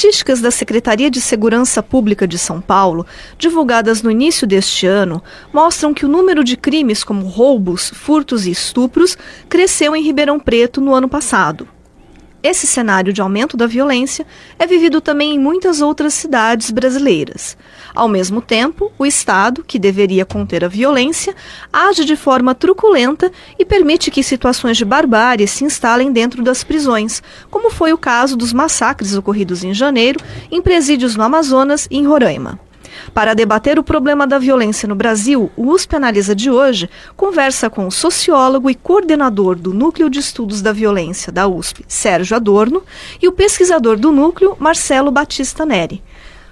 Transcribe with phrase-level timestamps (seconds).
[0.00, 3.04] Estatísticas da Secretaria de Segurança Pública de São Paulo,
[3.36, 5.22] divulgadas no início deste ano,
[5.52, 10.80] mostram que o número de crimes como roubos, furtos e estupros cresceu em Ribeirão Preto
[10.80, 11.68] no ano passado.
[12.42, 14.26] Esse cenário de aumento da violência
[14.58, 17.54] é vivido também em muitas outras cidades brasileiras.
[17.94, 21.34] Ao mesmo tempo, o Estado, que deveria conter a violência,
[21.70, 27.22] age de forma truculenta e permite que situações de barbárie se instalem dentro das prisões,
[27.50, 30.18] como foi o caso dos massacres ocorridos em janeiro
[30.50, 32.69] em presídios no Amazonas e em Roraima.
[33.12, 37.86] Para debater o problema da violência no Brasil, o USP Analisa de hoje conversa com
[37.86, 42.82] o sociólogo e coordenador do Núcleo de Estudos da Violência da USP, Sérgio Adorno,
[43.20, 46.02] e o pesquisador do núcleo, Marcelo Batista Neri.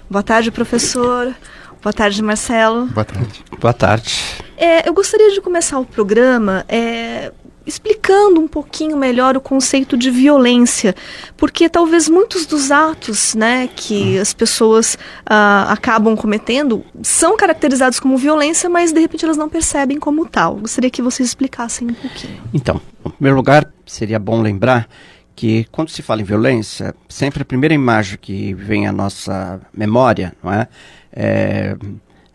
[0.09, 1.33] Boa tarde, professor.
[1.81, 2.87] Boa tarde, Marcelo.
[2.87, 3.45] Boa tarde.
[3.59, 4.43] Boa tarde.
[4.57, 7.31] É, eu gostaria de começar o programa é,
[7.69, 10.95] explicando um pouquinho melhor o conceito de violência,
[11.37, 18.17] porque talvez muitos dos atos né, que as pessoas uh, acabam cometendo são caracterizados como
[18.17, 20.55] violência, mas de repente elas não percebem como tal.
[20.55, 22.41] Gostaria que vocês explicassem um pouquinho.
[22.53, 24.87] Então, em primeiro lugar, seria bom lembrar
[25.35, 30.33] que quando se fala em violência, sempre a primeira imagem que vem à nossa memória
[30.43, 30.67] não é,
[31.13, 31.77] é,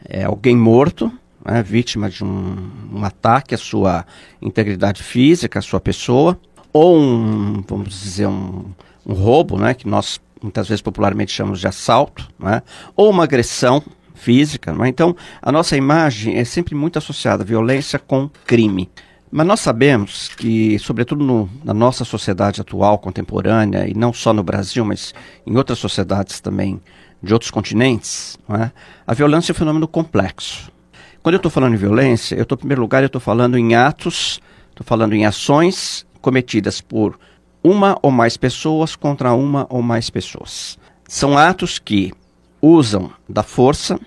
[0.08, 1.12] é alguém morto,
[1.45, 4.06] né, vítima de um, um ataque à sua
[4.41, 6.39] integridade física, à sua pessoa,
[6.73, 8.64] ou um, vamos dizer, um,
[9.06, 12.62] um roubo, né, que nós muitas vezes popularmente chamamos de assalto, né,
[12.97, 13.83] ou uma agressão
[14.15, 14.72] física.
[14.72, 14.89] Né?
[14.89, 18.91] Então, a nossa imagem é sempre muito associada à violência com crime.
[19.31, 24.45] Mas nós sabemos que, sobretudo no, na nossa sociedade atual, contemporânea, e não só no
[24.45, 25.12] Brasil, mas
[25.45, 26.81] em outras sociedades também
[27.21, 28.71] de outros continentes, é?
[29.04, 30.71] a violência é um fenômeno complexo.
[31.24, 33.74] Quando eu estou falando em violência, eu estou, em primeiro lugar, eu estou falando em
[33.74, 37.18] atos, estou falando em ações cometidas por
[37.62, 40.78] uma ou mais pessoas contra uma ou mais pessoas.
[41.08, 42.12] São atos que
[42.60, 43.98] usam da força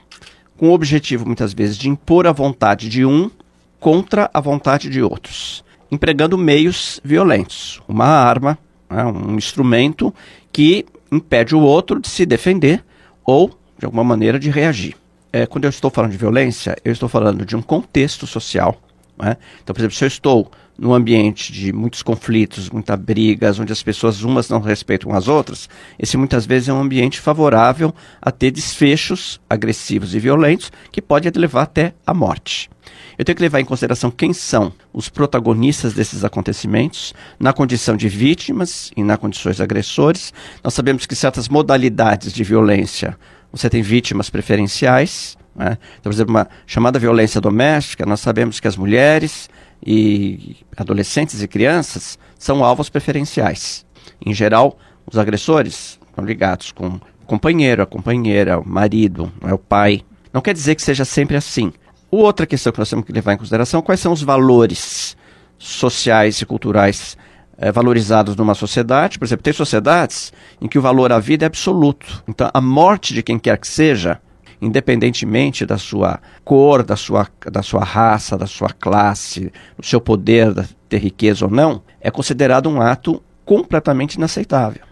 [0.57, 3.31] com o objetivo, muitas vezes, de impor a vontade de um
[3.79, 10.13] contra a vontade de outros, empregando meios violentos, uma arma, né, um instrumento
[10.51, 12.85] que impede o outro de se defender
[13.25, 14.95] ou, de alguma maneira, de reagir
[15.31, 18.79] é, quando eu estou falando de violência, eu estou falando de um contexto social.
[19.17, 19.37] Né?
[19.63, 23.81] Então, por exemplo, se eu estou num ambiente de muitos conflitos, muitas brigas, onde as
[23.81, 25.67] pessoas umas não respeitam as outras,
[25.97, 31.29] esse muitas vezes é um ambiente favorável a ter desfechos agressivos e violentos que pode
[31.31, 32.69] levar até a morte.
[33.17, 38.07] Eu tenho que levar em consideração quem são os protagonistas desses acontecimentos, na condição de
[38.07, 40.31] vítimas e na condições de agressores.
[40.63, 43.17] Nós sabemos que certas modalidades de violência
[43.57, 45.37] você tem vítimas preferenciais.
[45.55, 45.77] Né?
[45.99, 49.49] Então, por exemplo, uma chamada violência doméstica, nós sabemos que as mulheres
[49.85, 53.85] e adolescentes e crianças são alvos preferenciais.
[54.25, 59.57] Em geral, os agressores estão ligados com o companheiro, a companheira, o marido, é o
[59.57, 60.01] pai.
[60.33, 61.71] Não quer dizer que seja sempre assim.
[62.09, 65.17] Outra questão que nós temos que levar em consideração, quais são os valores
[65.57, 67.17] sociais e culturais
[67.57, 69.17] é, valorizados numa sociedade.
[69.17, 70.31] Por exemplo, tem sociedades
[70.61, 72.23] em que o valor à vida é absoluto.
[72.27, 74.19] Então, a morte de quem quer que seja,
[74.61, 80.53] independentemente da sua cor, da sua, da sua raça, da sua classe, do seu poder,
[80.53, 84.83] de ter riqueza ou não, é considerado um ato completamente inaceitável.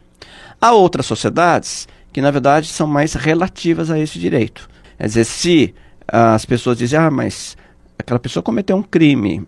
[0.60, 4.70] Há outras sociedades que, na verdade, são mais relativas a esse direito.
[4.98, 5.76] Quer dizer, se
[6.08, 7.58] as pessoas dizem, ah, mas
[8.00, 9.46] aquela pessoa cometeu um crime,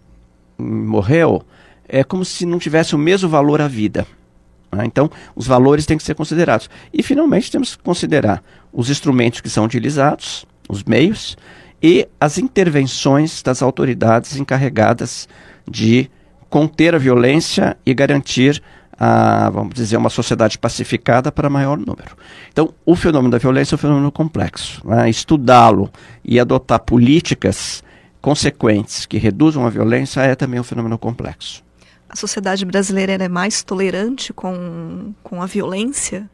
[0.58, 1.44] morreu,
[1.88, 4.06] é como se não tivesse o mesmo valor à vida.
[4.72, 4.86] Né?
[4.86, 6.70] Então, os valores têm que ser considerados.
[6.94, 11.38] E, finalmente, temos que considerar os instrumentos que são utilizados, os meios,
[11.82, 15.28] e as intervenções das autoridades encarregadas
[15.70, 16.10] de
[16.50, 18.62] conter a violência e garantir
[19.00, 22.18] a, vamos dizer, uma sociedade pacificada para maior número.
[22.52, 24.82] Então, o fenômeno da violência é um fenômeno complexo.
[24.88, 25.10] Né?
[25.10, 25.92] Estudá-lo
[26.26, 27.84] e adotar políticas
[28.20, 31.67] consequentes que reduzam a violência é também um fenômeno complexo
[32.10, 36.30] a sociedade brasileira é mais tolerante com, com a violência?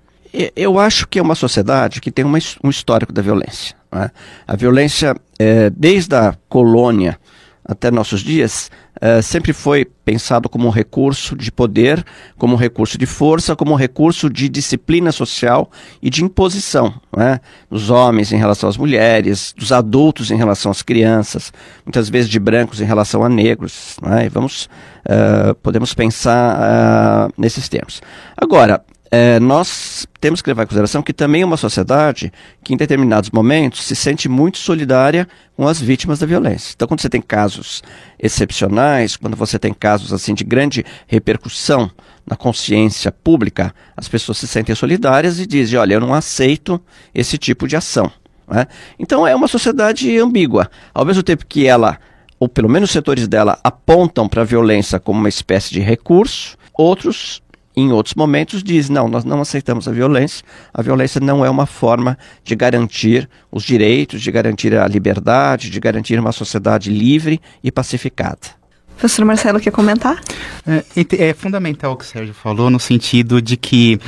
[0.56, 3.75] Eu acho que é uma sociedade que tem uma, um histórico da violência.
[3.92, 4.10] É?
[4.48, 7.20] A violência, é, desde a colônia
[7.65, 8.69] até nossos dias,
[9.01, 12.04] uh, sempre foi pensado como um recurso de poder,
[12.38, 15.71] como um recurso de força, como um recurso de disciplina social
[16.01, 17.39] e de imposição, né?
[17.69, 21.54] dos homens em relação às mulheres, dos adultos em relação às crianças,
[21.86, 23.98] muitas vezes de brancos em relação a negros.
[24.01, 24.27] Né?
[24.30, 24.69] Vamos,
[25.06, 28.01] uh, podemos pensar uh, nesses termos.
[28.36, 28.83] Agora,
[29.15, 32.33] é, nós temos que levar em consideração que também é uma sociedade
[32.63, 36.74] que, em determinados momentos, se sente muito solidária com as vítimas da violência.
[36.75, 37.83] Então, quando você tem casos
[38.18, 41.92] excepcionais, quando você tem casos assim de grande repercussão
[42.25, 46.81] na consciência pública, as pessoas se sentem solidárias e dizem: olha, eu não aceito
[47.13, 48.12] esse tipo de ação.
[48.48, 48.65] Né?
[48.98, 50.71] Então, é uma sociedade ambígua.
[50.92, 52.00] Ao mesmo tempo que ela,
[52.39, 57.44] ou pelo menos setores dela, apontam para a violência como uma espécie de recurso, outros
[57.75, 60.44] em outros momentos diz: não, nós não aceitamos a violência.
[60.74, 65.80] A violência não é uma forma de garantir os direitos, de garantir a liberdade, de
[65.80, 68.62] garantir uma sociedade livre e pacificada.
[68.98, 70.22] Professor Marcelo, quer comentar?
[70.66, 70.84] É,
[71.30, 74.00] é, fundamental o que o Sérgio falou, no sentido de que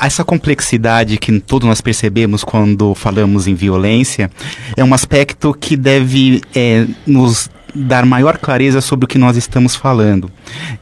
[0.00, 4.30] essa complexidade que todos nós percebemos quando falamos em violência
[4.76, 9.74] é um aspecto que deve é, nos dar maior clareza sobre o que nós estamos
[9.74, 10.30] falando.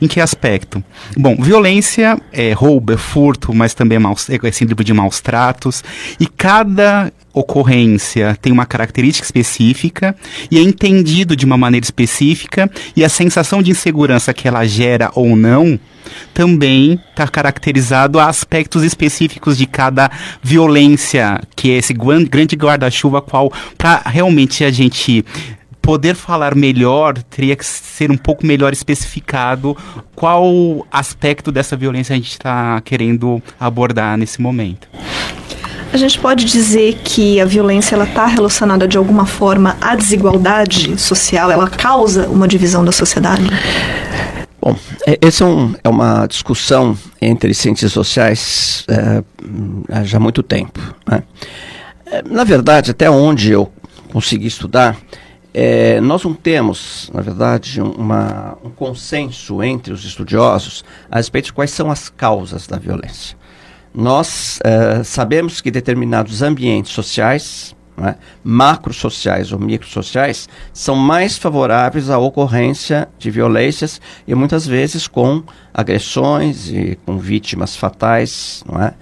[0.00, 0.82] Em que aspecto?
[1.16, 5.82] Bom, violência é roubo, é furto, mas também é, é síndrome de maus tratos.
[6.20, 10.17] E cada ocorrência tem uma característica específica
[10.50, 15.11] e é entendido de uma maneira específica e a sensação de insegurança que ela gera
[15.15, 15.79] ou não
[16.33, 20.11] também está caracterizado a aspectos específicos de cada
[20.43, 25.23] violência, que é esse grande guarda-chuva qual para realmente a gente
[25.83, 29.77] poder falar melhor, teria que ser um pouco melhor especificado
[30.15, 34.88] qual aspecto dessa violência a gente está querendo abordar nesse momento.
[35.93, 41.00] A gente pode dizer que a violência ela está relacionada de alguma forma à desigualdade
[41.00, 43.44] social, ela causa uma divisão da sociedade?
[44.61, 49.23] Bom, é, essa é, um, é, uma discussão entre ciências sociais é,
[49.88, 50.81] há já muito tempo.
[51.06, 51.23] Né?
[52.05, 53.71] É, na verdade, até onde eu
[54.12, 54.97] consegui estudar,
[55.55, 61.53] é, nós não temos, na verdade, uma, um consenso entre os estudiosos a respeito de
[61.53, 63.36] quais são as causas da violência.
[63.96, 72.19] Nós é, sabemos que determinados ambientes sociais, né, macrosociais ou microsociais, são mais favoráveis à
[72.19, 73.98] ocorrência de violências
[74.28, 78.62] e muitas vezes com agressões e com vítimas fatais.
[78.70, 78.93] Não é?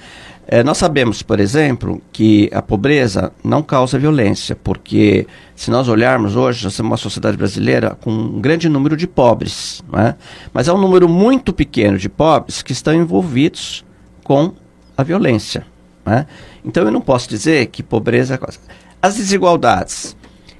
[0.46, 5.26] É, nós sabemos, por exemplo, que a pobreza não causa violência, porque
[5.56, 9.82] se nós olharmos hoje, nós temos uma sociedade brasileira com um grande número de pobres,
[9.94, 10.14] é?
[10.52, 13.84] mas é um número muito pequeno de pobres que estão envolvidos
[14.22, 14.52] com
[14.96, 15.66] a violência.
[16.06, 16.26] É?
[16.64, 18.74] Então eu não posso dizer que pobreza é.
[19.00, 20.16] As desigualdades.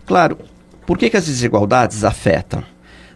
[0.06, 0.38] Claro,
[0.86, 2.62] por que, que as desigualdades afetam?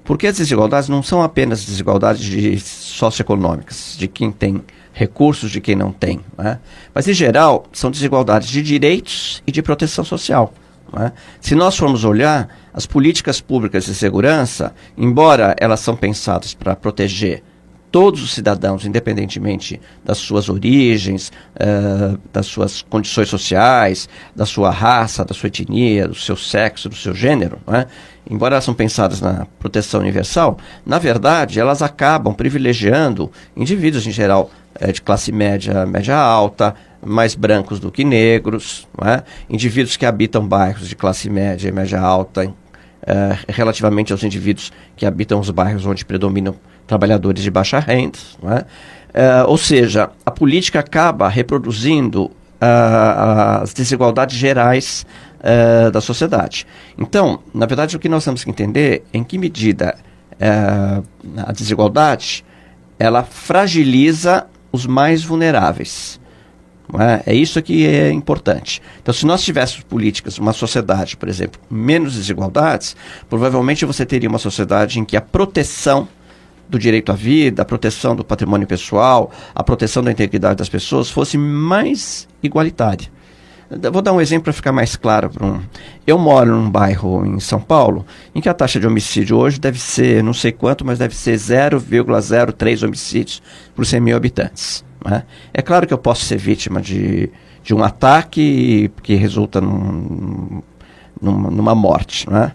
[0.04, 4.62] Porque as desigualdades não são apenas desigualdades de socioeconômicas, de quem tem
[4.98, 6.20] recursos de quem não tem.
[6.36, 6.58] Né?
[6.92, 10.52] Mas, em geral, são desigualdades de direitos e de proteção social.
[10.92, 11.12] Né?
[11.40, 17.44] Se nós formos olhar, as políticas públicas de segurança, embora elas são pensadas para proteger
[17.90, 25.24] todos os cidadãos, independentemente das suas origens, uh, das suas condições sociais, da sua raça,
[25.24, 27.86] da sua etnia, do seu sexo, do seu gênero, né?
[28.28, 34.50] embora elas são pensadas na proteção universal, na verdade elas acabam privilegiando indivíduos em geral
[34.78, 36.74] é, de classe média, média alta,
[37.04, 39.22] mais brancos do que negros, é?
[39.48, 42.52] indivíduos que habitam bairros de classe média e média alta,
[43.08, 46.54] é, relativamente aos indivíduos que habitam os bairros onde predominam
[46.86, 48.18] trabalhadores de baixa renda.
[48.44, 48.64] É?
[49.22, 49.44] é?
[49.44, 55.06] ou seja, a política acaba reproduzindo uh, as desigualdades gerais
[55.40, 56.66] uh, da sociedade.
[56.98, 59.96] Então, na verdade, o que nós temos que entender é em que medida
[60.32, 61.02] uh,
[61.46, 62.44] a desigualdade
[62.98, 66.20] ela fragiliza os mais vulneráveis.
[66.94, 67.32] É?
[67.32, 67.34] é?
[67.34, 68.80] isso que é importante.
[69.02, 72.96] Então, se nós tivéssemos políticas, uma sociedade, por exemplo, menos desigualdades,
[73.28, 76.08] provavelmente você teria uma sociedade em que a proteção
[76.68, 81.10] do direito à vida, a proteção do patrimônio pessoal, a proteção da integridade das pessoas
[81.10, 83.08] fosse mais igualitária.
[83.92, 85.30] vou dar um exemplo para ficar mais claro.
[86.06, 88.04] Eu moro num bairro em São Paulo
[88.34, 91.36] em que a taxa de homicídio hoje deve ser, não sei quanto, mas deve ser
[91.36, 93.42] 0,03 homicídios
[93.74, 94.87] por 100 mil habitantes.
[95.08, 95.24] Né?
[95.54, 97.30] É claro que eu posso ser vítima de,
[97.62, 100.62] de um ataque que resulta num,
[101.20, 102.28] numa, numa morte.
[102.28, 102.52] Né?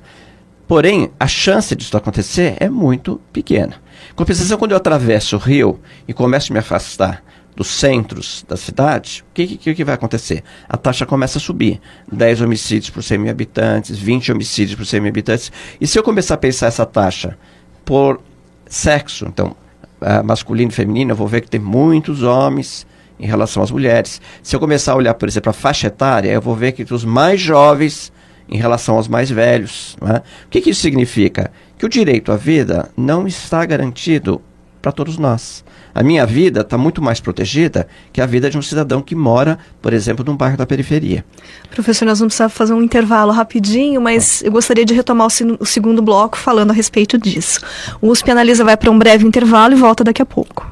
[0.68, 3.82] Porém, a chance disso acontecer é muito pequena.
[4.16, 7.24] Compensação, quando eu atravesso o rio e começo a me afastar
[7.56, 10.44] dos centros da cidade, o que, que, que, vai acontecer?
[10.68, 11.80] A taxa começa a subir.
[12.12, 15.52] 10 homicídios por 100 mil habitantes, 20 homicídios por 100 mil habitantes.
[15.80, 17.38] E se eu começar a pensar essa taxa
[17.86, 18.22] por
[18.68, 19.56] sexo, então,
[20.04, 22.86] uh, masculino e feminino, eu vou ver que tem muitos homens
[23.20, 24.22] em relação às mulheres.
[24.42, 27.06] Se eu começar a olhar, por exemplo, a faixa etária, eu vou ver que os
[27.06, 28.12] mais jovens
[28.50, 29.96] em relação aos mais velhos.
[30.02, 30.18] É?
[30.18, 31.52] O que, que isso significa?
[31.78, 34.42] Que o direito à vida não está garantido
[34.82, 35.64] para todos nós.
[35.96, 39.60] A minha vida está muito mais protegida que a vida de um cidadão que mora,
[39.82, 41.24] por exemplo, num bairro da periferia.
[41.70, 45.66] Professor, nós vamos precisar fazer um intervalo rapidinho, mas eu gostaria de retomar o, o
[45.66, 47.60] segundo bloco falando a respeito disso.
[48.02, 50.68] O USP Analisa vai para um breve intervalo e volta daqui a pouco.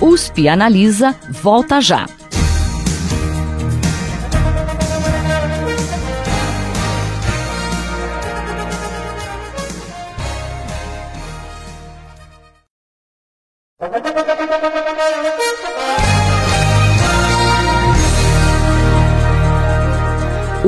[0.00, 2.06] USP Analisa volta já.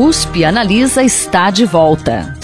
[0.06, 2.35] USP Analisa está de volta.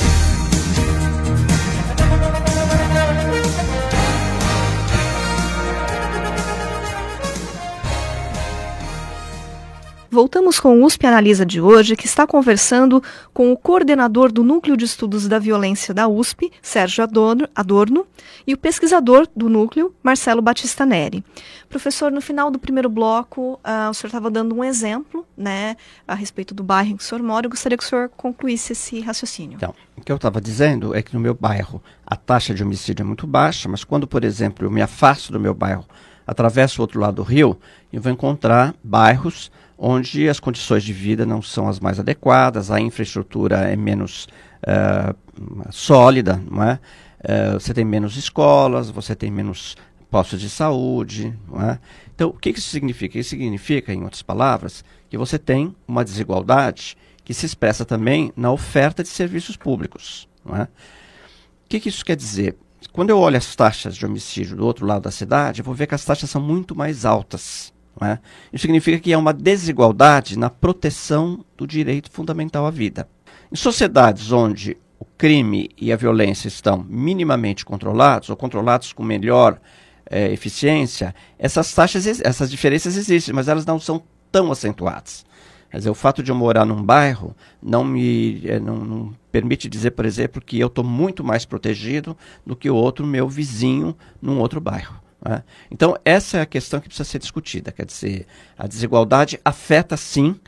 [10.13, 13.03] Voltamos com o USP Analisa de hoje, que está conversando
[13.33, 18.07] com o coordenador do Núcleo de Estudos da Violência da USP, Sérgio Adorno,
[18.47, 21.25] e o pesquisador do núcleo, Marcelo Batista Neri.
[21.67, 26.15] Professor, no final do primeiro bloco, uh, o senhor estava dando um exemplo né, a
[26.15, 27.47] respeito do bairro em que o senhor mora.
[27.47, 29.57] Eu gostaria que o senhor concluísse esse raciocínio.
[29.57, 33.03] Então, o que eu estava dizendo é que no meu bairro a taxa de homicídio
[33.03, 35.87] é muito baixa, mas quando, por exemplo, eu me afasto do meu bairro,
[36.33, 37.59] atravesso o outro lado do rio,
[37.93, 42.81] eu vou encontrar bairros onde as condições de vida não são as mais adequadas, a
[42.81, 44.29] infraestrutura é menos
[44.63, 46.79] uh, sólida, não é?
[47.19, 49.77] Uh, você tem menos escolas, você tem menos
[50.09, 51.79] postos de saúde, não é?
[52.15, 53.19] Então, o que isso significa?
[53.19, 58.53] Isso significa, em outras palavras, que você tem uma desigualdade que se expressa também na
[58.53, 60.63] oferta de serviços públicos, não é?
[60.63, 62.57] O que, que isso quer dizer?
[62.93, 65.87] Quando eu olho as taxas de homicídio do outro lado da cidade, eu vou ver
[65.87, 68.19] que as taxas são muito mais altas é?
[68.53, 73.09] Isso significa que há uma desigualdade na proteção do direito fundamental à vida.
[73.51, 79.61] Em sociedades onde o crime e a violência estão minimamente controlados, ou controlados com melhor
[80.09, 85.27] é, eficiência, essas taxas, essas diferenças existem, mas elas não são tão acentuadas.
[85.73, 89.71] Quer dizer, o fato de eu morar num bairro não me é, não, não, permite
[89.71, 92.15] dizer, por exemplo, que eu estou muito mais protegido
[92.45, 95.01] do que o outro meu vizinho num outro bairro.
[95.25, 95.43] Né?
[95.71, 97.73] Então, essa é a questão que precisa ser discutida.
[97.73, 98.27] Quer dizer,
[98.59, 100.39] a desigualdade afeta sim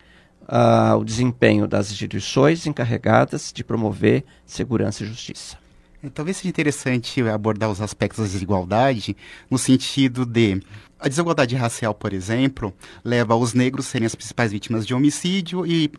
[0.42, 5.56] uh, o desempenho das instituições encarregadas de promover segurança e justiça.
[6.04, 9.16] É, talvez seja interessante abordar os aspectos da desigualdade
[9.50, 10.60] no sentido de
[10.98, 12.72] a desigualdade racial, por exemplo,
[13.04, 15.90] leva os negros a serem as principais vítimas de homicídio e,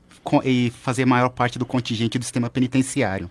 [0.43, 3.29] e fazer maior parte do contingente do sistema penitenciário.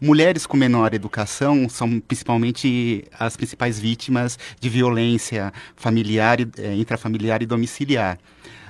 [0.00, 7.46] Mulheres com menor educação são principalmente as principais vítimas de violência familiar, eh, intrafamiliar e
[7.46, 8.18] domiciliar.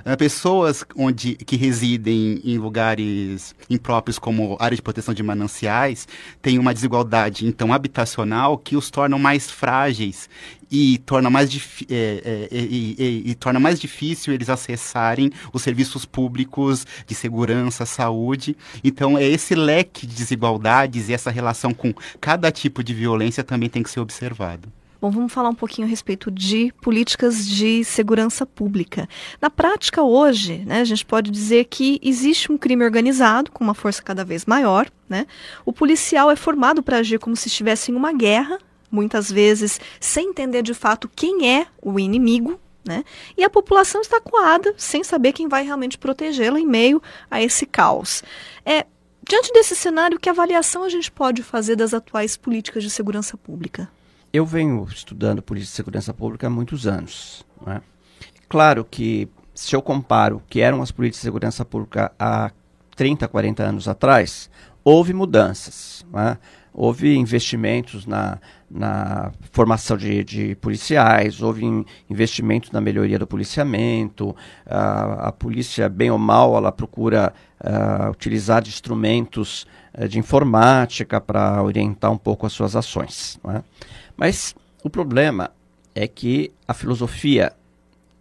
[0.04, 6.06] Uh, pessoas onde, que residem em lugares impróprios como área de proteção de mananciais
[6.40, 10.28] têm uma desigualdade então habitacional que os tornam mais frágeis
[10.70, 11.50] e torna mais,
[11.88, 17.86] é, é, e, e, e torna mais difícil eles acessarem os serviços públicos de segurança,
[17.86, 18.56] saúde.
[18.84, 23.68] Então, é esse leque de desigualdades e essa relação com cada tipo de violência também
[23.68, 24.70] tem que ser observado.
[25.00, 29.08] Bom, vamos falar um pouquinho a respeito de políticas de segurança pública.
[29.40, 33.74] Na prática, hoje, né, a gente pode dizer que existe um crime organizado com uma
[33.74, 34.90] força cada vez maior.
[35.08, 35.24] Né?
[35.64, 38.58] O policial é formado para agir como se estivesse em uma guerra,
[38.90, 42.58] muitas vezes sem entender de fato quem é o inimigo.
[42.84, 43.04] Né?
[43.36, 47.00] E a população está coada, sem saber quem vai realmente protegê-la em meio
[47.30, 48.24] a esse caos.
[48.66, 48.84] É,
[49.24, 53.88] diante desse cenário, que avaliação a gente pode fazer das atuais políticas de segurança pública?
[54.38, 57.44] Eu venho estudando polícia de segurança pública há muitos anos.
[57.66, 57.82] Né?
[58.48, 62.52] Claro que, se eu comparo que eram as políticas de segurança pública há
[62.94, 64.48] 30, 40 anos atrás,
[64.84, 66.06] houve mudanças.
[66.12, 66.38] Né?
[66.72, 68.38] Houve investimentos na,
[68.70, 74.36] na formação de, de policiais, houve in, investimentos na melhoria do policiamento.
[74.64, 79.66] a polícia, bem ou mal, ela procura uh, utilizar de instrumentos
[79.98, 83.36] uh, de informática para orientar um pouco as suas ações.
[83.44, 83.64] Né?
[84.18, 85.52] Mas o problema
[85.94, 87.52] é que a filosofia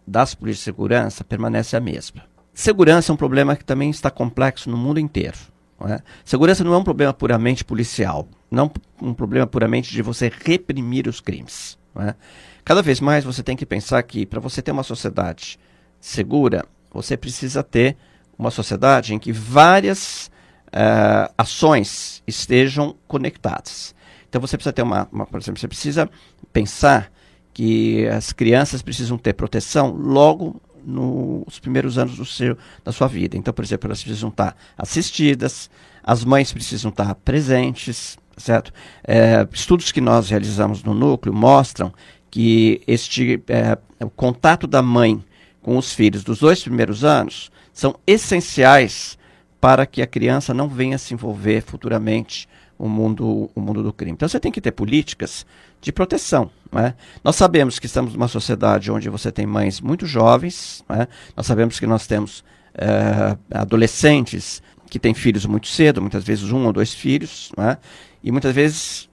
[0.06, 2.22] das polícias de segurança permanece a mesma.
[2.54, 5.36] Segurança é um problema que também está complexo no mundo inteiro.
[5.78, 6.00] Não é?
[6.24, 8.26] Segurança não é um problema puramente policial.
[8.50, 8.70] não
[9.02, 11.76] um problema puramente de você reprimir os crimes.
[11.96, 12.14] É?
[12.64, 15.58] Cada vez mais você tem que pensar que para você ter uma sociedade
[16.00, 17.96] segura, você precisa ter
[18.38, 20.30] uma sociedade em que várias
[20.68, 23.94] uh, ações estejam conectadas.
[24.28, 26.08] Então você precisa ter uma, uma, por exemplo, você precisa
[26.52, 27.10] pensar
[27.52, 33.36] que as crianças precisam ter proteção logo nos primeiros anos do seu, da sua vida.
[33.36, 35.68] Então, por exemplo, elas precisam estar assistidas,
[36.02, 38.72] as mães precisam estar presentes, certo?
[39.06, 41.92] É, estudos que nós realizamos no núcleo mostram
[42.30, 45.22] que este é, o contato da mãe
[45.60, 49.18] com os filhos dos dois primeiros anos são essenciais
[49.60, 54.12] para que a criança não venha se envolver futuramente o mundo, o mundo do crime.
[54.12, 55.44] Então você tem que ter políticas
[55.80, 56.50] de proteção.
[56.72, 56.94] É?
[57.24, 61.08] Nós sabemos que estamos numa sociedade onde você tem mães muito jovens, é?
[61.36, 62.44] nós sabemos que nós temos
[62.74, 67.76] é, adolescentes que têm filhos muito cedo, muitas vezes um ou dois filhos, é?
[68.22, 69.08] e muitas vezes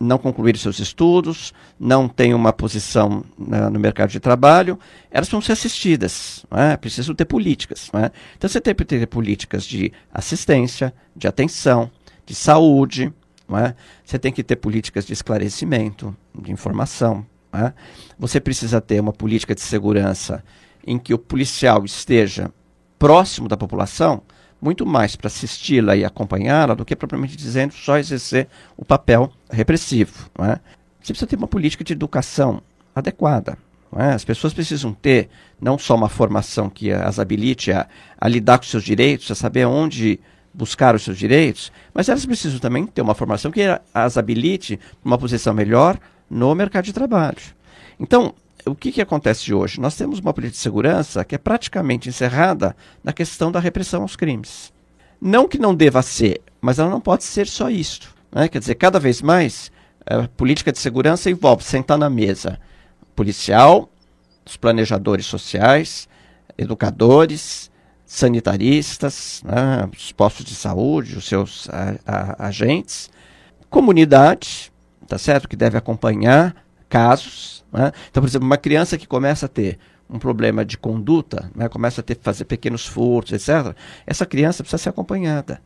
[0.00, 4.78] não concluíram seus estudos, não têm uma posição né, no mercado de trabalho,
[5.10, 6.76] elas vão ser assistidas, é?
[6.76, 7.90] precisam ter políticas.
[7.94, 8.10] É?
[8.36, 11.90] Então você tem que ter políticas de assistência, de atenção,
[12.28, 13.12] de saúde,
[13.50, 13.74] é?
[14.04, 17.26] você tem que ter políticas de esclarecimento, de informação.
[17.50, 17.72] É?
[18.18, 20.44] Você precisa ter uma política de segurança
[20.86, 22.52] em que o policial esteja
[22.98, 24.20] próximo da população,
[24.60, 30.28] muito mais para assisti-la e acompanhá-la do que propriamente dizendo só exercer o papel repressivo.
[30.40, 30.58] É?
[31.00, 32.60] Você precisa ter uma política de educação
[32.94, 33.56] adequada.
[33.96, 34.10] É?
[34.10, 37.88] As pessoas precisam ter não só uma formação que as habilite a,
[38.20, 40.20] a lidar com seus direitos, a saber onde
[40.58, 43.62] buscar os seus direitos, mas elas precisam também ter uma formação que
[43.94, 45.96] as habilite uma posição melhor
[46.28, 47.38] no mercado de trabalho.
[47.98, 48.34] Então,
[48.66, 49.80] o que, que acontece hoje?
[49.80, 54.16] Nós temos uma política de segurança que é praticamente encerrada na questão da repressão aos
[54.16, 54.72] crimes.
[55.20, 58.12] Não que não deva ser, mas ela não pode ser só isto.
[58.32, 58.48] Né?
[58.48, 59.70] Quer dizer, cada vez mais,
[60.04, 62.58] a política de segurança envolve sentar na mesa
[63.14, 63.88] policial,
[64.44, 66.08] os planejadores sociais,
[66.56, 67.70] educadores,
[68.08, 73.10] sanitaristas, né, os postos de saúde, os seus a, a, agentes,
[73.68, 74.72] comunidade,
[75.06, 76.56] tá certo, que deve acompanhar
[76.88, 77.62] casos.
[77.70, 77.92] Né?
[78.10, 82.00] Então, por exemplo, uma criança que começa a ter um problema de conduta, né, começa
[82.00, 83.76] a ter fazer pequenos furtos, etc.
[84.06, 85.60] Essa criança precisa ser acompanhada.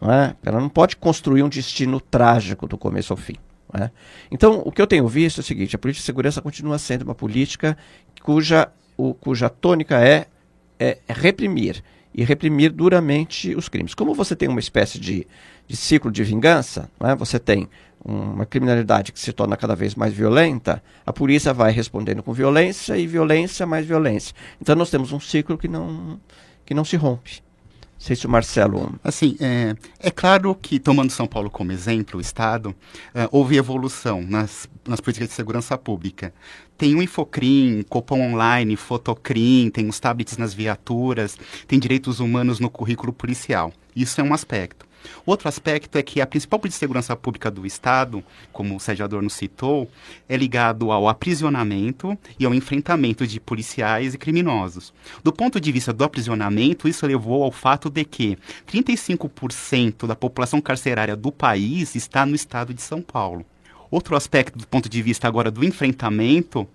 [0.00, 0.34] Não é?
[0.42, 3.36] Ela não pode construir um destino trágico do começo ao fim.
[3.80, 3.90] É?
[4.28, 7.02] Então, o que eu tenho visto é o seguinte: a política de segurança continua sendo
[7.02, 7.78] uma política
[8.20, 10.26] cuja, o, cuja tônica é
[10.80, 13.94] é, reprimir e reprimir duramente os crimes.
[13.94, 15.26] Como você tem uma espécie de,
[15.68, 17.14] de ciclo de vingança, é?
[17.14, 17.68] você tem
[18.02, 22.96] uma criminalidade que se torna cada vez mais violenta, a polícia vai respondendo com violência
[22.96, 24.34] e violência mais violência.
[24.60, 26.18] Então nós temos um ciclo que não,
[26.64, 27.42] que não se rompe.
[28.00, 28.98] Sei se o Marcelo.
[29.04, 32.74] Assim, é, é claro que, tomando São Paulo como exemplo, o Estado,
[33.14, 36.32] é, houve evolução nas, nas políticas de segurança pública.
[36.78, 41.36] Tem o Infocrim, Copom Online, Fotocrim, tem os tablets nas viaturas,
[41.68, 43.70] tem direitos humanos no currículo policial.
[43.94, 44.86] Isso é um aspecto.
[45.24, 49.04] Outro aspecto é que a principal política de segurança pública do Estado, como o Sérgio
[49.04, 49.90] Adorno citou,
[50.28, 54.92] é ligado ao aprisionamento e ao enfrentamento de policiais e criminosos.
[55.22, 58.38] Do ponto de vista do aprisionamento, isso levou ao fato de que
[58.70, 63.44] 35% da população carcerária do país está no estado de São Paulo.
[63.90, 66.66] Outro aspecto do ponto de vista agora do enfrentamento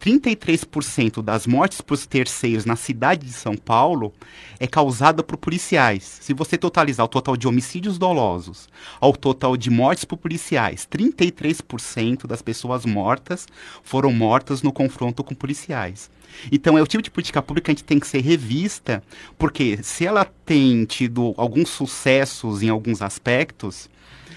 [0.00, 4.12] 33% das mortes por terceiros na cidade de São Paulo
[4.60, 6.18] é causada por policiais.
[6.20, 8.68] Se você totalizar o total de homicídios dolosos
[9.00, 13.46] ao total de mortes por policiais, 33% das pessoas mortas
[13.82, 16.10] foram mortas no confronto com policiais.
[16.52, 19.02] Então é o tipo de política pública que a gente tem que ser revista,
[19.36, 23.88] porque se ela tem tido alguns sucessos em alguns aspectos,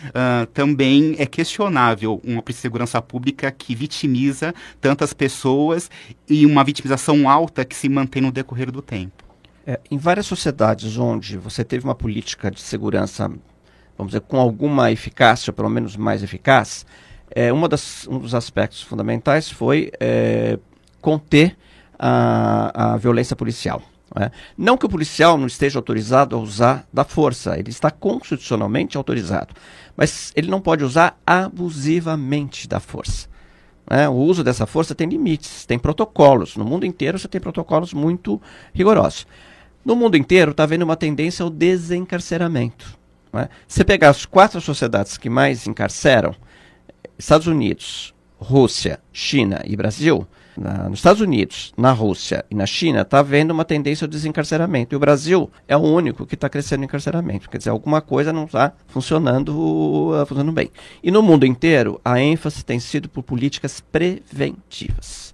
[0.08, 5.90] uh, também é questionável uma segurança pública que vitimiza tantas pessoas
[6.30, 9.24] e uma vitimização alta que se mantém no decorrer do tempo.
[9.66, 13.28] É, em várias sociedades onde você teve uma política de segurança,
[13.98, 16.86] vamos dizer, com alguma eficácia, pelo menos mais eficaz,
[17.30, 20.58] é, uma das, um dos aspectos fundamentais foi é,
[21.00, 21.56] conter
[21.98, 23.82] a, a violência policial.
[24.14, 24.32] Não, é?
[24.58, 29.54] não que o policial não esteja autorizado a usar da força, ele está constitucionalmente autorizado,
[29.96, 33.30] mas ele não pode usar abusivamente da força.
[33.90, 34.08] É?
[34.08, 36.56] O uso dessa força tem limites, tem protocolos.
[36.56, 38.42] No mundo inteiro você tem protocolos muito
[38.74, 39.28] rigorosos.
[39.84, 42.98] No mundo inteiro está havendo uma tendência ao desencarceramento.
[43.34, 43.50] É?
[43.68, 46.36] Se pegar as quatro sociedades que mais encarceram,
[47.18, 50.28] Estados Unidos, Rússia, China e Brasil,
[50.62, 54.93] na, nos Estados Unidos, na Rússia e na China, está havendo uma tendência ao desencarceramento.
[54.93, 57.50] E o Brasil é o único que está crescendo em encarceramento.
[57.50, 60.69] Quer dizer, alguma coisa não está funcionando, uh, funcionando bem.
[61.04, 65.34] E no mundo inteiro, a ênfase tem sido por políticas preventivas.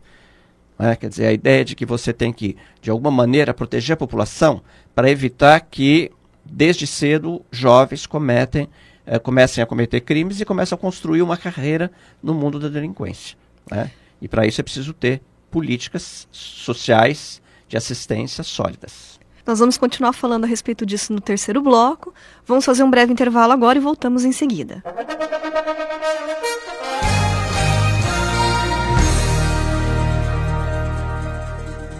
[0.79, 3.97] É, quer dizer, a ideia de que você tem que, de alguma maneira, proteger a
[3.97, 4.61] população
[4.93, 6.11] para evitar que,
[6.45, 8.69] desde cedo, jovens cometem,
[9.05, 13.35] eh, comecem a cometer crimes e começam a construir uma carreira no mundo da delinquência.
[13.71, 13.89] Né?
[14.21, 19.19] E para isso é preciso ter políticas sociais de assistência sólidas.
[19.45, 22.13] Nós vamos continuar falando a respeito disso no terceiro bloco.
[22.45, 24.83] Vamos fazer um breve intervalo agora e voltamos em seguida.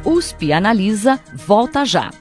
[0.03, 2.11] USP Analisa volta já.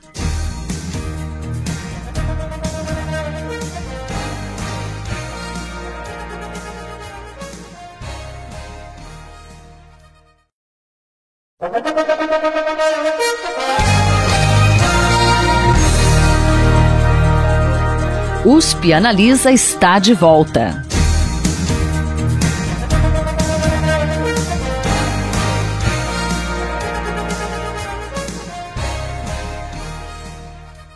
[18.49, 20.81] USP Analisa está de volta.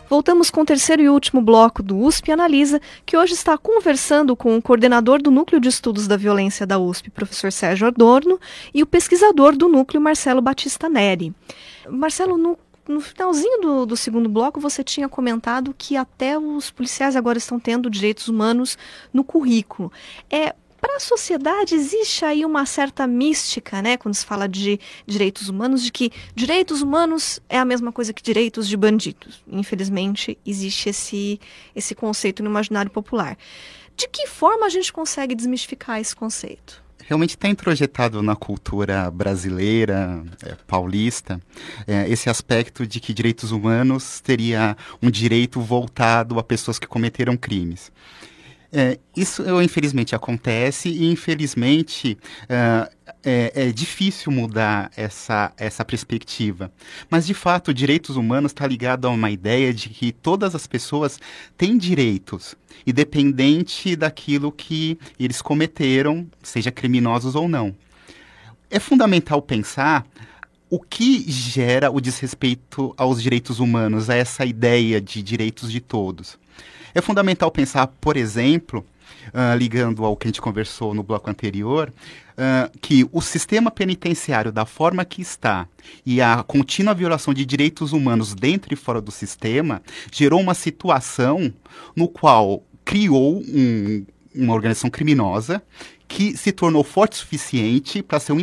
[0.09, 4.55] Voltamos com o terceiro e último bloco do USP Analisa, que hoje está conversando com
[4.55, 8.39] o coordenador do Núcleo de Estudos da Violência da USP, professor Sérgio Adorno,
[8.73, 11.35] e o pesquisador do núcleo, Marcelo Batista Neri.
[11.89, 12.57] Marcelo, no
[12.91, 17.59] no finalzinho do, do, segundo bloco, você tinha comentado que até os policiais agora estão
[17.59, 18.77] tendo direitos humanos
[19.13, 19.91] no currículo.
[20.29, 25.47] É, para a sociedade existe aí uma certa mística, né, quando se fala de direitos
[25.47, 29.43] humanos, de que direitos humanos é a mesma coisa que direitos de bandidos.
[29.47, 31.39] Infelizmente, existe esse,
[31.75, 33.37] esse conceito no imaginário popular.
[33.95, 36.80] De que forma a gente consegue desmistificar esse conceito?
[37.07, 41.41] Realmente está introjetado na cultura brasileira, é, paulista,
[41.87, 47.35] é, esse aspecto de que direitos humanos teria um direito voltado a pessoas que cometeram
[47.35, 47.91] crimes.
[48.73, 52.89] É, isso, infelizmente, acontece e, infelizmente, uh,
[53.21, 56.71] é, é, difícil mudar essa, essa perspectiva.
[57.09, 61.19] Mas, de fato, direitos humanos está ligado a uma ideia de que todas as pessoas
[61.57, 62.55] têm direitos,
[62.87, 67.75] independente daquilo que eles cometeram, seja criminosos ou não.
[68.69, 70.07] É fundamental pensar
[70.69, 76.39] o que gera o desrespeito aos direitos humanos, a essa ideia de direitos de todos.
[76.93, 78.85] É fundamental pensar, por exemplo,
[79.27, 81.91] uh, ligando ao que a gente conversou no bloco anterior,
[82.31, 85.67] uh, que o sistema penitenciário, da forma que está,
[86.05, 91.53] e a contínua violação de direitos humanos dentro e fora do sistema, gerou uma situação
[91.95, 95.61] no qual criou um, uma organização criminosa
[96.07, 98.39] que se tornou forte o suficiente para ser um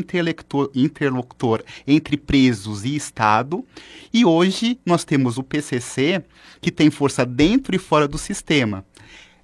[0.74, 3.64] interlocutor entre presos e Estado.
[4.12, 6.24] E hoje nós temos o PCC,
[6.62, 8.86] que tem força dentro e fora do sistema.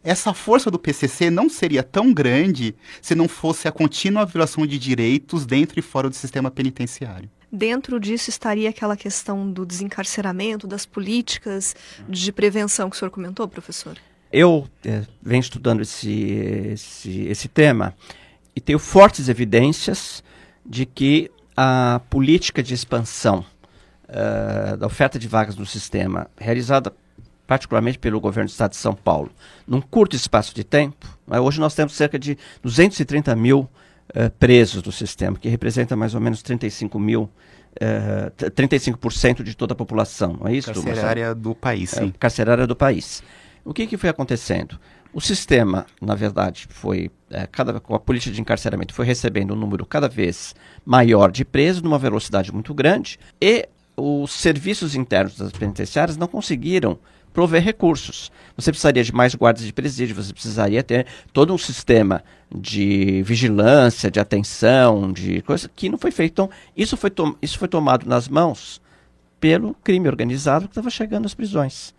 [0.02, 4.78] Essa força do PCC não seria tão grande se não fosse a contínua violação de
[4.78, 7.30] direitos dentro e fora do sistema penitenciário.
[7.50, 11.74] Dentro disso estaria aquela questão do desencarceramento, das políticas
[12.09, 13.96] de prevenção que o senhor comentou, professor?
[14.37, 16.11] Eu é, venho estudando esse,
[16.73, 17.94] esse, esse tema
[18.57, 20.25] e tenho fortes evidências
[20.66, 23.47] de que a política de expansão
[24.09, 26.92] uh, da oferta de vagas no sistema, realizada
[27.47, 29.31] particularmente pelo governo do estado de São Paulo,
[29.68, 34.83] num curto espaço de tempo, né, hoje nós temos cerca de 230 mil uh, presos
[34.83, 37.31] no sistema, que representa mais ou menos 35 mil
[37.75, 40.73] Uh, 35% de toda a população, não é isso?
[40.73, 42.12] Carcerária do país, sim.
[42.14, 43.20] É, carcerária do país.
[43.64, 44.79] O que, que foi acontecendo?
[45.12, 49.57] O sistema, na verdade, foi é, cada, com a política de encarceramento foi recebendo um
[49.57, 55.53] número cada vez maior de presos numa velocidade muito grande e os serviços internos das
[55.53, 56.98] penitenciárias não conseguiram
[57.33, 58.31] prover recursos.
[58.57, 62.22] Você precisaria de mais guardas de presídio, você precisaria ter todo um sistema
[62.55, 66.33] de vigilância, de atenção, de coisa que não foi feito.
[66.33, 68.81] Então, isso foi, isso foi tomado nas mãos
[69.40, 71.92] pelo crime organizado que estava chegando às prisões.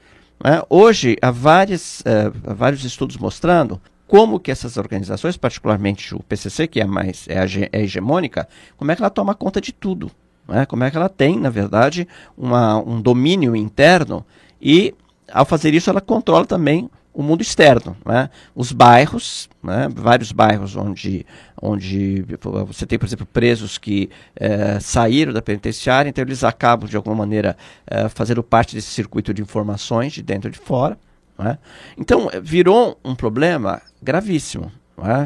[0.44, 0.62] Né?
[0.70, 6.68] Hoje, há, várias, uh, há vários estudos mostrando como que essas organizações, particularmente o PCC,
[6.68, 7.38] que é mais é,
[7.72, 10.12] é hegemônica, como é que ela toma conta de tudo.
[10.48, 10.66] Né?
[10.66, 14.26] Como é que ela tem, na verdade, uma, um domínio interno
[14.62, 14.94] e,
[15.32, 17.96] ao fazer isso, ela controla também o mundo externo.
[18.06, 18.30] Né?
[18.54, 19.88] Os bairros, né?
[19.96, 21.26] vários bairros onde,
[21.60, 22.26] onde
[22.68, 27.16] você tem, por exemplo, presos que é, saíram da penitenciária, então eles acabam, de alguma
[27.16, 30.98] maneira, é, fazendo parte desse circuito de informações de dentro e de fora.
[31.40, 31.58] Né?
[31.98, 34.72] Então, virou um problema gravíssimo.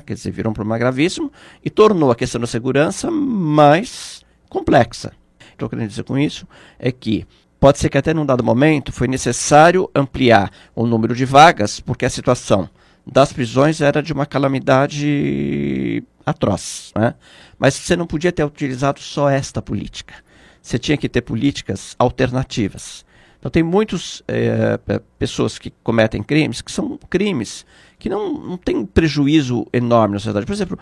[0.06, 1.32] Quer dizer, virou um problema gravíssimo
[1.64, 5.12] e tornou a questão da segurança mais complexa.
[5.52, 6.48] Estou querendo dizer com isso
[6.80, 7.28] é que
[7.60, 12.06] pode ser que até num dado momento foi necessário ampliar o número de vagas, porque
[12.06, 12.70] a situação
[13.06, 16.92] das prisões era de uma calamidade atroz.
[16.96, 17.16] Né?
[17.58, 20.16] Mas você não podia ter utilizado só esta política.
[20.62, 23.06] Você tinha que ter políticas alternativas.
[23.40, 24.78] Então tem muitas é,
[25.18, 27.66] pessoas que cometem crimes que são crimes
[27.98, 30.46] que não, não têm prejuízo enorme na sociedade.
[30.46, 30.80] Por exemplo,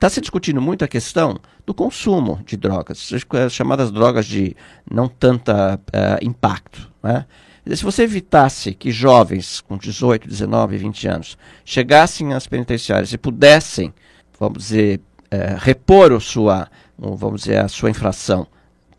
[0.00, 1.36] Está se discutindo muito a questão
[1.66, 4.56] do consumo de drogas, as chamadas drogas de
[4.90, 6.90] não tanta uh, impacto.
[7.02, 7.26] Né?
[7.74, 13.92] Se você evitasse que jovens com 18, 19, 20 anos chegassem às penitenciárias e pudessem,
[14.38, 18.46] vamos dizer, uh, repor a sua, vamos dizer, a sua infração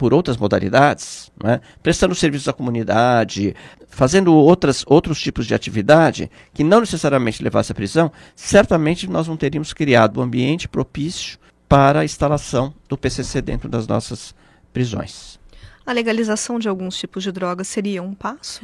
[0.02, 1.62] por outras modalidades, né?
[1.84, 3.56] prestando serviços à comunidade,
[3.88, 9.38] fazendo outras, outros tipos de atividade que não necessariamente levasse à prisão, certamente nós não
[9.38, 11.38] teríamos criado um ambiente propício
[11.70, 14.34] para a instalação do PCC dentro das nossas
[14.74, 15.40] prisões.
[15.86, 18.64] A legalização de alguns tipos de drogas seria um passo?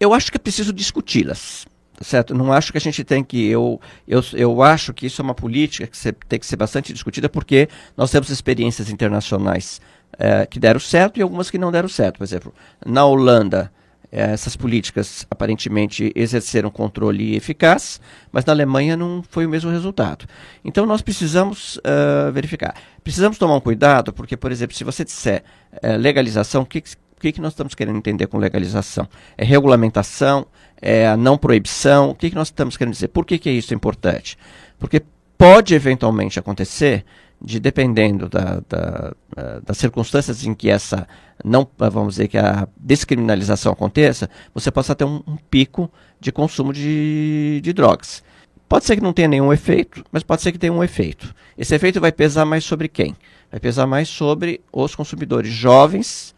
[0.00, 1.68] Eu acho que é preciso discuti-las.
[2.00, 2.34] Certo?
[2.34, 3.46] Não acho que a gente tem que.
[3.46, 7.28] Eu, eu, eu acho que isso é uma política que tem que ser bastante discutida,
[7.28, 9.80] porque nós temos experiências internacionais
[10.18, 12.18] é, que deram certo e algumas que não deram certo.
[12.18, 13.70] Por exemplo, na Holanda,
[14.10, 18.00] é, essas políticas aparentemente exerceram controle eficaz,
[18.30, 20.24] mas na Alemanha não foi o mesmo resultado.
[20.64, 22.76] Então nós precisamos uh, verificar.
[23.02, 27.32] Precisamos tomar um cuidado, porque, por exemplo, se você disser uh, legalização, o que, que,
[27.32, 29.08] que nós estamos querendo entender com legalização?
[29.36, 30.46] É regulamentação?
[30.80, 32.10] É a não proibição?
[32.10, 33.08] O que, que nós estamos querendo dizer?
[33.08, 34.38] Por que, que isso é importante?
[34.78, 35.02] Porque
[35.36, 37.04] pode eventualmente acontecer
[37.44, 41.06] de dependendo da, da, eh, das circunstâncias em que essa
[41.44, 46.72] não vamos dizer que a descriminalização aconteça, você possa ter um, um pico de consumo
[46.72, 48.22] de, de drogas.
[48.68, 51.34] Pode ser que não tenha nenhum efeito, mas pode ser que tenha um efeito.
[51.56, 53.14] Esse efeito vai pesar mais sobre quem?
[53.50, 56.34] Vai pesar mais sobre os consumidores jovens,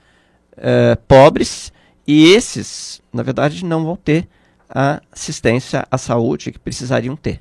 [0.59, 1.73] uh, pobres,
[2.07, 4.29] e esses, na verdade, não vão ter
[4.69, 7.41] a assistência à saúde que precisariam ter.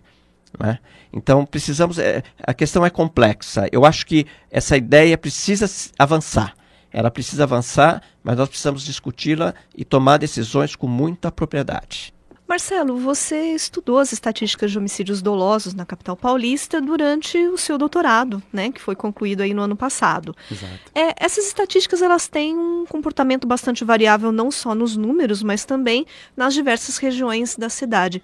[0.59, 0.79] Né?
[1.11, 1.99] Então precisamos.
[1.99, 3.67] É, a questão é complexa.
[3.71, 5.65] Eu acho que essa ideia precisa
[5.97, 6.53] avançar.
[6.91, 12.13] Ela precisa avançar, mas nós precisamos discuti-la e tomar decisões com muita propriedade.
[12.47, 18.41] Marcelo, você estudou as estatísticas de homicídios dolosos na capital paulista durante o seu doutorado,
[18.53, 20.35] né, que foi concluído aí no ano passado.
[20.49, 20.73] Exato.
[20.93, 26.05] É, essas estatísticas elas têm um comportamento bastante variável não só nos números, mas também
[26.37, 28.21] nas diversas regiões da cidade.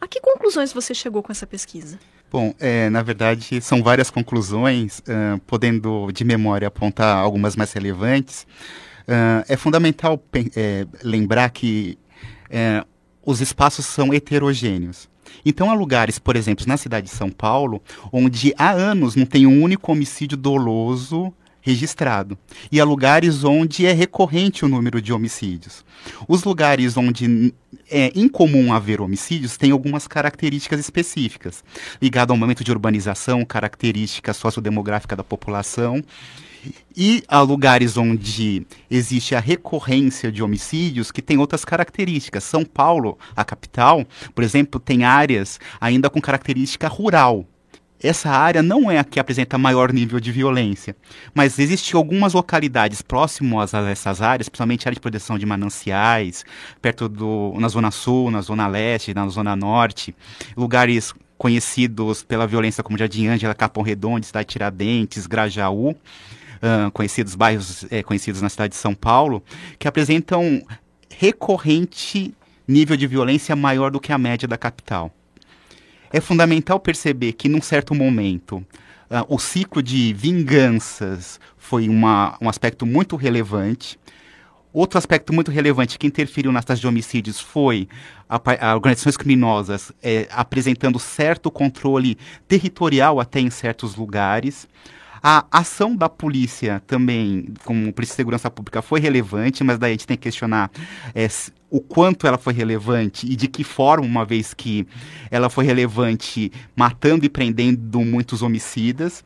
[0.00, 1.98] A que conclusões você chegou com essa pesquisa?
[2.30, 8.46] Bom, é, na verdade, são várias conclusões, uh, podendo de memória apontar algumas mais relevantes.
[9.02, 10.20] Uh, é fundamental
[10.56, 11.96] é, lembrar que
[12.50, 12.84] é,
[13.24, 15.08] os espaços são heterogêneos.
[15.44, 17.82] Então, há lugares, por exemplo, na cidade de São Paulo,
[18.12, 21.32] onde há anos não tem um único homicídio doloso
[21.66, 22.38] registrado.
[22.70, 25.84] E há lugares onde é recorrente o número de homicídios.
[26.28, 27.52] Os lugares onde
[27.90, 31.64] é incomum haver homicídios têm algumas características específicas,
[32.00, 36.04] ligado ao momento de urbanização, característica sociodemográfica da população.
[36.96, 42.44] E há lugares onde existe a recorrência de homicídios que tem outras características.
[42.44, 47.44] São Paulo, a capital, por exemplo, tem áreas ainda com característica rural,
[48.02, 50.94] essa área não é a que apresenta maior nível de violência,
[51.34, 56.44] mas existem algumas localidades próximas a essas áreas, principalmente área de proteção de mananciais,
[56.80, 60.14] perto do na zona sul, na zona leste, na zona norte,
[60.56, 67.84] lugares conhecidos pela violência como Jardim Ângela, Capão Redondo, Cidade Tiradentes, Grajaú, uh, conhecidos bairros
[67.90, 69.42] é, conhecidos na cidade de São Paulo,
[69.78, 70.62] que apresentam
[71.10, 72.34] recorrente
[72.66, 75.12] nível de violência maior do que a média da capital.
[76.16, 78.64] É fundamental perceber que, num certo momento,
[79.10, 83.98] uh, o ciclo de vinganças foi uma, um aspecto muito relevante.
[84.72, 87.86] Outro aspecto muito relevante que interferiu nas taxas de homicídios foi
[88.26, 92.16] a, a organizações criminosas é, apresentando certo controle
[92.48, 94.66] territorial até em certos lugares.
[95.28, 99.94] A ação da polícia também, como polícia de segurança pública, foi relevante, mas daí a
[99.94, 100.70] gente tem que questionar
[101.12, 101.26] é,
[101.68, 104.86] o quanto ela foi relevante e de que forma, uma vez que
[105.28, 109.24] ela foi relevante matando e prendendo muitos homicidas.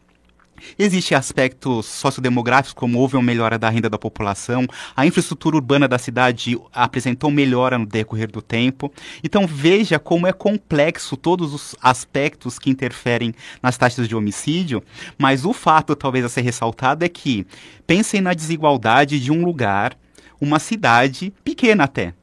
[0.79, 5.99] Existem aspectos sociodemográficos, como houve uma melhora da renda da população, a infraestrutura urbana da
[5.99, 8.93] cidade apresentou melhora no decorrer do tempo.
[9.23, 14.83] Então veja como é complexo todos os aspectos que interferem nas taxas de homicídio,
[15.19, 17.47] mas o fato talvez a ser ressaltado é que
[17.87, 19.97] pensem na desigualdade de um lugar,
[20.41, 22.15] uma cidade pequena até,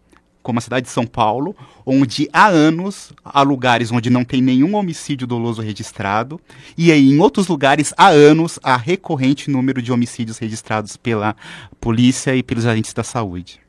[0.47, 1.53] como a cidade de São Paulo,
[1.85, 6.39] onde há anos há lugares onde não tem nenhum homicídio doloso registrado,
[6.77, 11.35] e aí em outros lugares há anos há recorrente número de homicídios registrados pela
[11.81, 13.59] polícia e pelos agentes da saúde.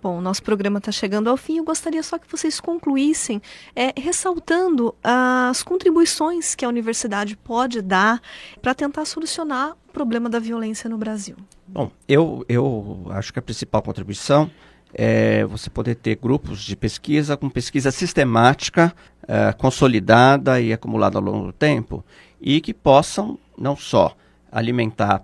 [0.00, 1.58] Bom, nosso programa está chegando ao fim.
[1.58, 3.42] Eu gostaria só que vocês concluíssem
[3.74, 8.22] é, ressaltando as contribuições que a universidade pode dar
[8.62, 11.34] para tentar solucionar o problema da violência no Brasil.
[11.66, 14.48] Bom, eu, eu acho que a principal contribuição
[14.92, 18.94] é você poder ter grupos de pesquisa com pesquisa sistemática,
[19.26, 22.04] é, consolidada e acumulada ao longo do tempo,
[22.40, 24.16] e que possam não só
[24.50, 25.22] alimentar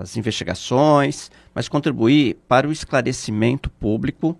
[0.00, 4.38] as investigações, mas contribuir para o esclarecimento público,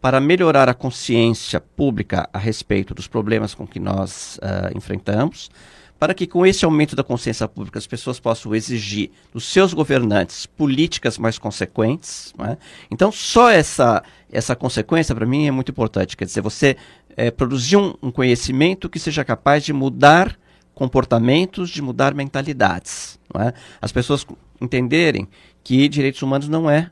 [0.00, 5.50] para melhorar a consciência pública a respeito dos problemas com que nós uh, enfrentamos,
[5.98, 10.46] para que com esse aumento da consciência pública as pessoas possam exigir dos seus governantes
[10.46, 12.34] políticas mais consequentes.
[12.50, 12.56] É?
[12.90, 16.16] Então, só essa, essa consequência, para mim, é muito importante.
[16.16, 16.76] Quer dizer, você
[17.16, 20.38] é, produzir um, um conhecimento que seja capaz de mudar
[20.74, 23.18] comportamentos, de mudar mentalidades.
[23.38, 23.52] É?
[23.80, 24.26] As pessoas
[24.60, 25.28] entenderem
[25.62, 26.90] que direitos humanos não é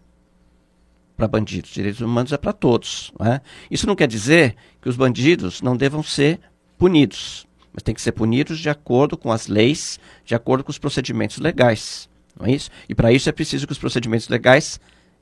[1.16, 3.12] para bandidos, direitos humanos é para todos.
[3.18, 3.40] Não é?
[3.70, 6.40] Isso não quer dizer que os bandidos não devam ser
[6.78, 10.78] punidos, mas tem que ser punidos de acordo com as leis, de acordo com os
[10.78, 12.08] procedimentos legais.
[12.38, 12.70] Não é isso?
[12.88, 14.80] E para isso é preciso que os procedimentos legais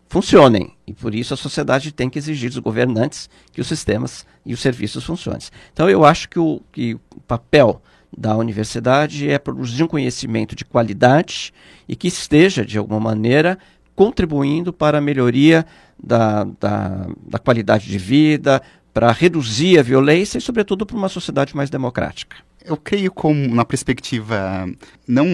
[0.09, 0.73] funcionem.
[0.87, 4.61] E por isso a sociedade tem que exigir dos governantes que os sistemas e os
[4.61, 5.41] serviços funcionem.
[5.73, 7.81] Então eu acho que o, que o papel
[8.17, 11.55] da universidade é produzir um conhecimento de qualidade
[11.89, 13.57] e que esteja, de alguma maneira,
[13.95, 15.65] contribuindo para a melhoria
[16.03, 18.61] da, da, da qualidade de vida,
[18.93, 22.37] para reduzir a violência e, sobretudo, para uma sociedade mais democrática.
[22.65, 24.69] Eu creio como na perspectiva
[25.07, 25.27] não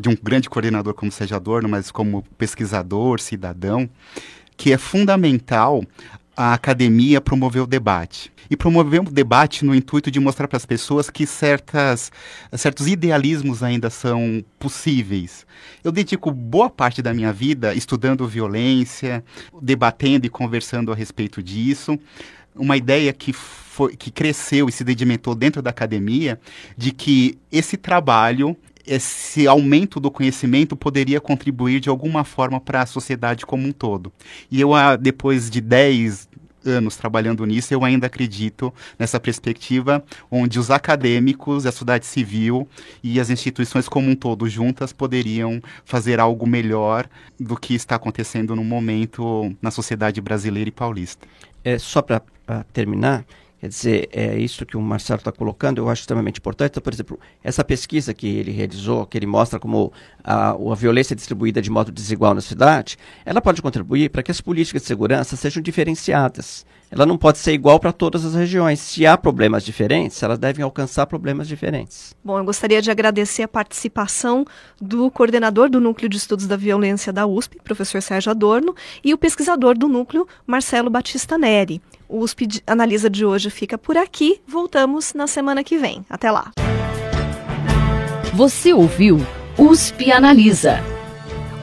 [0.00, 3.88] de um grande coordenador como Sérgio Adorno, mas como pesquisador, cidadão,
[4.56, 5.82] que é fundamental
[6.36, 8.32] a academia promover o debate.
[8.50, 12.12] E promover um debate no intuito de mostrar para as pessoas que certas,
[12.52, 15.46] certos idealismos ainda são possíveis.
[15.82, 19.24] Eu dedico boa parte da minha vida estudando violência,
[19.62, 21.98] debatendo e conversando a respeito disso.
[22.54, 26.38] Uma ideia que foi, que cresceu e se sedimentou dentro da academia
[26.76, 32.86] de que esse trabalho esse aumento do conhecimento poderia contribuir de alguma forma para a
[32.86, 34.12] sociedade como um todo.
[34.50, 36.28] E eu, ah, depois de 10
[36.66, 42.68] anos trabalhando nisso, eu ainda acredito nessa perspectiva onde os acadêmicos, a sociedade civil
[43.02, 48.56] e as instituições como um todo juntas poderiam fazer algo melhor do que está acontecendo
[48.56, 51.26] no momento na sociedade brasileira e paulista.
[51.62, 52.22] É, só para
[52.72, 53.24] terminar,
[53.64, 56.72] Quer dizer, é isso que o Marcelo está colocando, eu acho extremamente importante.
[56.72, 59.90] Então, por exemplo, essa pesquisa que ele realizou, que ele mostra como
[60.22, 64.30] a, a violência é distribuída de modo desigual na cidade, ela pode contribuir para que
[64.30, 66.66] as políticas de segurança sejam diferenciadas.
[66.94, 68.78] Ela não pode ser igual para todas as regiões.
[68.78, 72.14] Se há problemas diferentes, elas devem alcançar problemas diferentes.
[72.22, 74.44] Bom, eu gostaria de agradecer a participação
[74.80, 79.18] do coordenador do Núcleo de Estudos da Violência da USP, professor Sérgio Adorno, e o
[79.18, 81.82] pesquisador do núcleo, Marcelo Batista Neri.
[82.08, 84.40] O USP Analisa de hoje fica por aqui.
[84.46, 86.06] Voltamos na semana que vem.
[86.08, 86.52] Até lá.
[88.34, 89.18] Você ouviu
[89.58, 90.78] USP Analisa,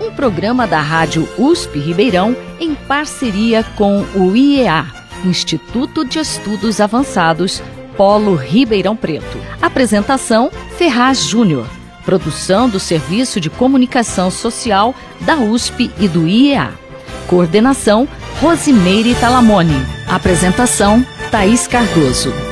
[0.01, 7.61] um programa da Rádio USP Ribeirão em parceria com o IEA, Instituto de Estudos Avançados,
[7.95, 9.37] Polo Ribeirão Preto.
[9.61, 11.67] Apresentação Ferraz Júnior.
[12.03, 16.71] Produção do Serviço de Comunicação Social da USP e do IEA.
[17.27, 18.07] Coordenação
[18.41, 19.85] Rosimeire Talamone.
[20.07, 22.50] Apresentação Thaís Cardoso.